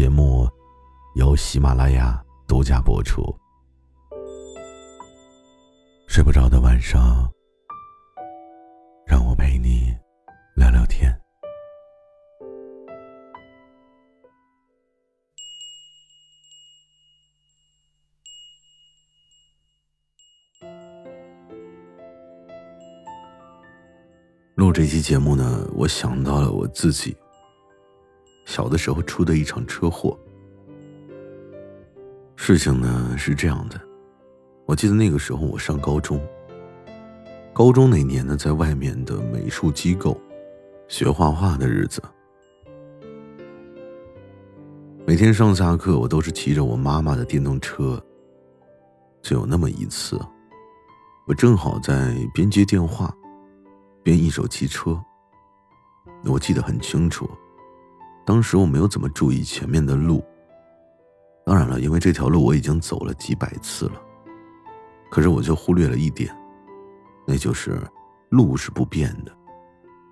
[0.00, 0.48] 节目
[1.14, 3.22] 由喜马拉雅独家播出。
[6.08, 7.30] 睡不着的晚上，
[9.06, 9.94] 让我陪你
[10.56, 11.14] 聊聊天。
[24.54, 27.14] 录这期节目呢，我想到了我自己。
[28.50, 30.18] 小的时候出的一场车祸，
[32.34, 33.80] 事情呢是这样的，
[34.66, 36.20] 我记得那个时候我上高中，
[37.52, 40.20] 高中那年呢，在外面的美术机构
[40.88, 42.02] 学画画的日子，
[45.06, 48.04] 每天上下课我都是骑着我妈妈的电动车，
[49.22, 50.18] 就有那么一次，
[51.28, 53.14] 我正好在边接电话，
[54.02, 55.00] 边一手骑车，
[56.24, 57.30] 我记得很清楚。
[58.24, 60.24] 当时我没有怎么注意前面的路。
[61.44, 63.94] 当然了，因为这条路我已经走了几百次了，
[65.10, 66.32] 可是我就忽略了一点，
[67.26, 67.80] 那就是
[68.28, 69.32] 路是不变的，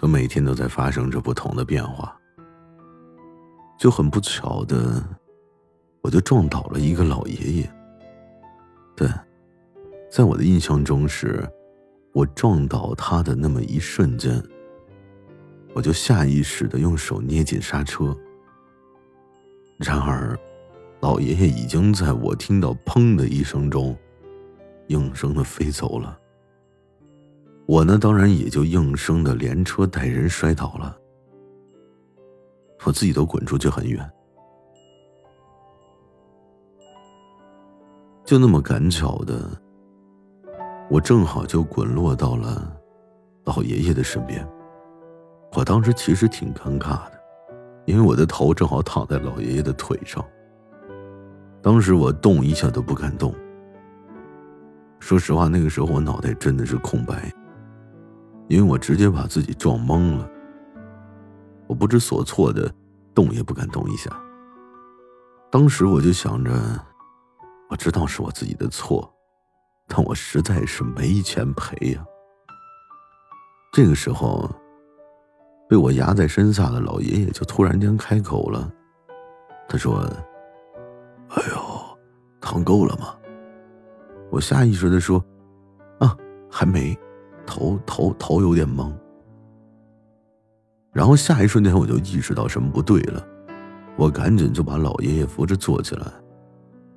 [0.00, 2.16] 可每天都在发生着不同的变化。
[3.78, 5.02] 就很不巧的，
[6.02, 7.72] 我就撞倒了一个老爷爷。
[8.96, 9.08] 对，
[10.10, 11.48] 在我的印象中是，
[12.12, 14.42] 我撞倒他的那么一瞬间。
[15.72, 18.16] 我就下意识的用手捏紧刹车，
[19.78, 20.38] 然而，
[21.00, 23.96] 老爷爷已经在我听到“砰”的一声中，
[24.88, 26.18] 应声的飞走了。
[27.66, 30.96] 我呢，当然也就应声的连车带人摔倒了，
[32.84, 34.10] 我自己都滚出去很远。
[38.24, 39.48] 就那么赶巧的，
[40.90, 42.76] 我正好就滚落到了
[43.44, 44.46] 老爷爷的身边。
[45.52, 47.20] 我当时其实挺尴尬的，
[47.84, 50.24] 因为我的头正好躺在老爷爷的腿上。
[51.60, 53.34] 当时我动一下都不敢动。
[55.00, 57.32] 说实话，那个时候我脑袋真的是空白，
[58.48, 60.30] 因为我直接把自己撞懵了。
[61.66, 62.72] 我不知所措的
[63.12, 64.08] 动也不敢动一下。
[65.50, 66.52] 当时我就想着，
[67.68, 69.12] 我知道是我自己的错，
[69.88, 72.04] 但我实在是没钱赔呀。
[73.72, 74.48] 这个时候。
[75.70, 78.68] 被我压在身下的老爷爷就突然间开口了，
[79.68, 80.00] 他说
[81.30, 81.98] ：“哎呦，
[82.40, 83.14] 烫够了吗？”
[84.30, 85.24] 我下意识的说
[86.00, 86.16] ：“啊，
[86.50, 86.98] 还没，
[87.46, 88.92] 头头头有点懵。”
[90.90, 93.24] 然后下一瞬间我就意识到什么不对了，
[93.94, 96.04] 我赶紧就把老爷爷扶着坐起来，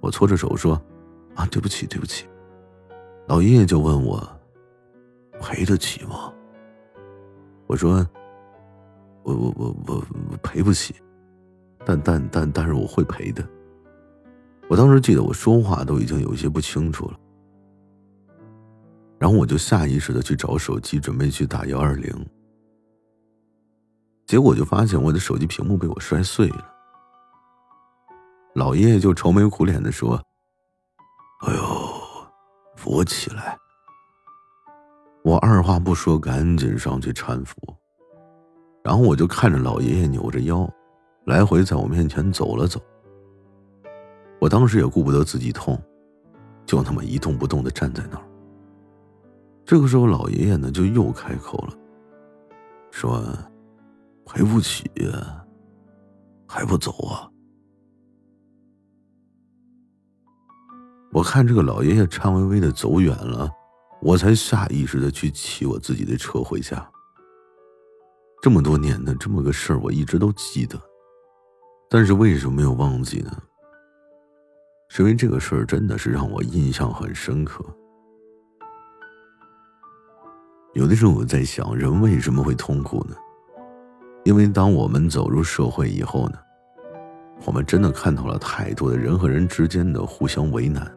[0.00, 0.80] 我搓着手说
[1.36, 2.24] ：“啊，对不起，对不起。”
[3.28, 4.26] 老爷爷就问我
[5.38, 6.32] ：“赔得起吗？”
[7.68, 8.02] 我说。
[9.24, 10.94] 我我我我赔不起，
[11.84, 13.46] 但但但但是我会赔的。
[14.68, 17.18] 我当时记得我说话都已经有一些不清楚了，
[19.18, 22.10] 然后我就下意识的去找手机，准备去打幺二零。
[24.26, 26.72] 结果就发现我的手机屏幕被我摔碎了。
[28.54, 30.14] 老爷爷就愁眉苦脸的说
[31.44, 31.62] ：“哎呦，
[32.76, 33.58] 扶我起来！”
[35.24, 37.56] 我二话不说，赶紧上去搀扶。
[38.84, 40.70] 然后我就看着老爷爷扭着腰，
[41.24, 42.78] 来回在我面前走了走。
[44.38, 45.82] 我当时也顾不得自己痛，
[46.66, 48.22] 就那么一动不动的站在那儿。
[49.64, 51.72] 这个时候，老爷爷呢就又开口了，
[52.90, 53.24] 说
[54.26, 54.84] ：“赔不起，
[56.46, 57.26] 还不走啊？”
[61.10, 63.48] 我看这个老爷爷颤巍巍的走远了，
[64.02, 66.86] 我才下意识的去骑我自己的车回家。
[68.44, 70.78] 这么多年的这么个事儿，我一直都记得，
[71.88, 73.30] 但是为什么没有忘记呢？
[74.90, 77.64] 是因为这个事儿真的是让我印象很深刻。
[80.74, 83.16] 有的时候我在想，人为什么会痛苦呢？
[84.24, 86.36] 因为当我们走入社会以后呢，
[87.46, 90.94] 我们真的看到了太多的人和人之间的互相为难、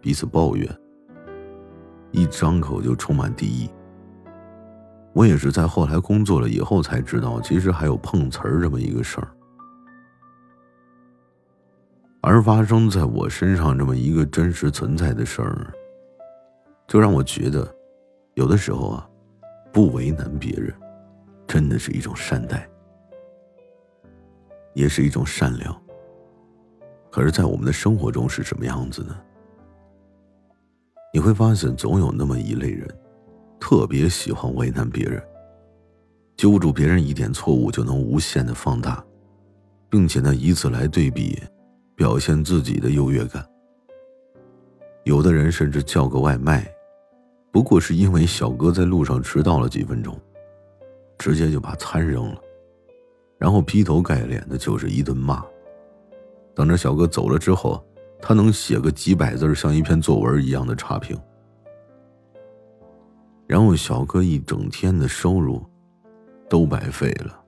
[0.00, 0.72] 彼此抱怨，
[2.12, 3.68] 一张口就充满敌意。
[5.16, 9.28] 我也是在后来工作了以后才知道，其实还有碰瓷儿这么一个事儿。
[12.20, 15.72] 而发生在我身上这么一个真实存在的事儿，
[16.86, 17.66] 就让我觉得，
[18.34, 19.08] 有的时候啊，
[19.72, 20.70] 不为难别人，
[21.46, 22.68] 真的是一种善待，
[24.74, 25.74] 也是一种善良。
[27.10, 29.16] 可是，在我们的生活中是什么样子呢？
[31.10, 32.86] 你会发现，总有那么一类人，
[33.60, 35.22] 特别喜欢为难别人，
[36.36, 39.04] 揪住别人一点错误就能无限的放大，
[39.90, 41.38] 并且呢，以此来对比。
[41.96, 43.42] 表现自己的优越感。
[45.04, 46.70] 有的人甚至叫个外卖，
[47.50, 50.14] 不过是因为小哥在路上迟到了几分钟，
[51.16, 52.38] 直接就把餐扔了，
[53.38, 55.42] 然后劈头盖脸的就是一顿骂。
[56.54, 57.82] 等着小哥走了之后，
[58.20, 61.18] 他能写个几百字像一篇作文一样的差评，
[63.46, 65.64] 然后小哥一整天的收入
[66.48, 67.42] 都白费了。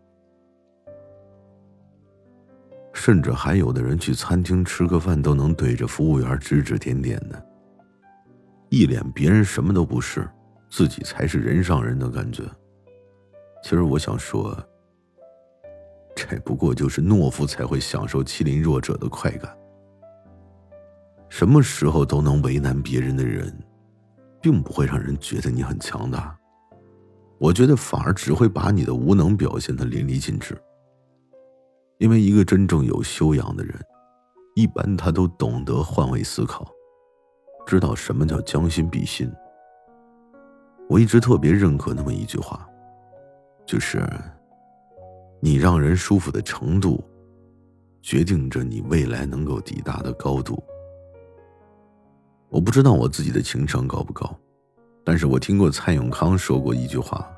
[2.92, 7.46] 甚至还有的人去餐厅吃个饭都能对着服务员指指点点的，
[8.70, 10.28] 一脸别人什么都不是，
[10.68, 12.42] 自己才是人上人的感觉。
[13.62, 14.56] 其实我想说，
[16.14, 19.56] 这不过就是懦夫才会享受欺凌弱者的快感。
[21.28, 23.52] 什么时候都能为难别人的人，
[24.40, 26.36] 并不会让人觉得你很强大，
[27.38, 30.56] 我觉得反而只会把你的无能表现的淋漓尽致。
[31.98, 33.74] 因为一个真正有修养的人，
[34.54, 36.70] 一般他都懂得换位思考，
[37.66, 39.28] 知道什么叫将心比心。
[40.88, 42.68] 我一直特别认可那么一句话，
[43.66, 44.00] 就是
[45.40, 47.04] 你让人舒服的程度，
[48.00, 50.62] 决定着你未来能够抵达的高度。
[52.50, 54.34] 我不知道我自己的情商高不高，
[55.04, 57.30] 但是我听过蔡永康说过一句话，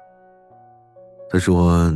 [1.29, 1.93] 他说：“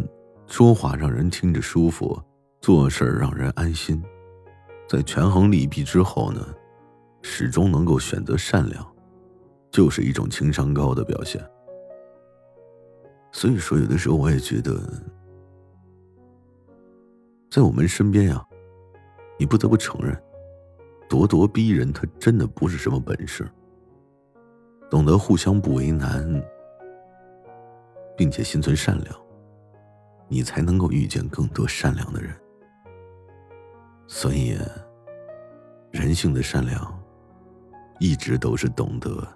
[0.47, 2.21] 说话让人听着舒服。”
[2.61, 4.03] 做事让人安心，
[4.89, 6.41] 在权衡利弊之后呢，
[7.21, 8.83] 始终能够选择善良，
[9.71, 11.45] 就是一种情商高的表现。
[13.33, 14.81] 所以说，有的时候我也觉得，
[17.51, 18.43] 在我们身边呀，
[19.39, 20.19] 你不得不承认，
[21.09, 23.49] 咄咄逼人，他真的不是什么本事。
[24.91, 26.43] 懂得互相不为难，
[28.17, 29.17] 并且心存善良，
[30.29, 32.35] 你才能够遇见更多善良的人。
[34.07, 34.57] 所以，
[35.91, 37.03] 人性的善良，
[37.99, 39.27] 一直都是懂得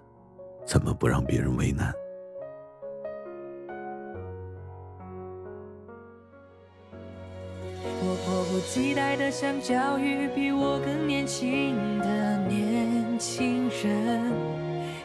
[0.67, 1.93] 怎么不让别人为难。
[8.79, 14.33] 期待的想教育比我更年轻的年轻人，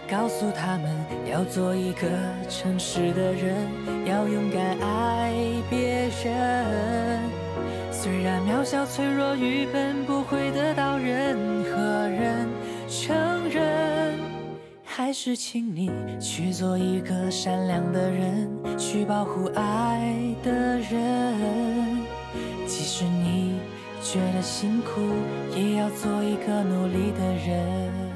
[0.07, 0.95] 告诉他们
[1.27, 2.07] 要做一个
[2.47, 3.55] 诚实的人，
[4.05, 5.33] 要勇敢爱
[5.71, 7.19] 别人。
[7.91, 12.47] 虽然渺小脆弱愚笨不会得到任何人
[12.87, 14.19] 承认，
[14.83, 18.47] 还是请你去做一个善良的人，
[18.77, 21.72] 去保护爱的人。
[24.03, 24.99] 觉得辛苦，
[25.55, 28.12] 也要做一个努力的人。